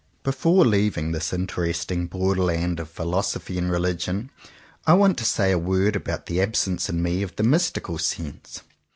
Before 0.23 0.65
leaving 0.65 1.11
this 1.11 1.31
interesting 1.31 2.07
borderland 2.07 2.79
of 2.79 2.89
philosophy 2.89 3.59
and 3.59 3.69
religion, 3.69 4.31
I 4.87 4.93
want 4.95 5.15
to 5.19 5.25
say 5.25 5.51
a 5.51 5.59
word 5.59 5.95
about 5.95 6.25
the 6.25 6.41
absence 6.41 6.89
in 6.89 7.03
me 7.03 7.21
of 7.21 7.35
the 7.35 7.43
mystical 7.43 7.99
sense. 7.99 8.63